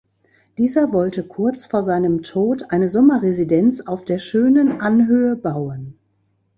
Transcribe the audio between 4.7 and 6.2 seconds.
Anhöhe bauen.